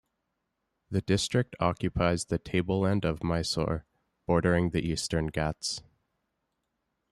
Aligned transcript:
The 0.89 1.01
district 1.01 1.55
occupies 1.59 2.25
the 2.25 2.39
tableland 2.39 3.05
of 3.05 3.23
Mysore, 3.23 3.85
bordering 4.25 4.71
the 4.71 4.81
Eastern 4.81 5.27
Ghats. 5.27 5.83